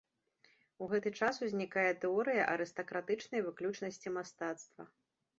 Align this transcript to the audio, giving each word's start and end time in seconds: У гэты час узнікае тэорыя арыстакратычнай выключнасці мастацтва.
У 0.83 0.85
гэты 0.93 1.09
час 1.25 1.35
узнікае 1.47 1.83
тэорыя 2.05 2.47
арыстакратычнай 2.53 3.43
выключнасці 3.49 4.13
мастацтва. 4.17 4.87